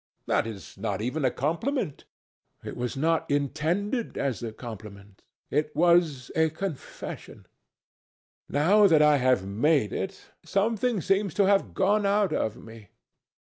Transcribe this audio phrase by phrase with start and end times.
[0.25, 2.05] That is not even a compliment."
[2.63, 5.21] "It was not intended as a compliment.
[5.51, 7.45] It was a confession.
[8.49, 12.87] Now that I have made it, something seems to have gone out of me.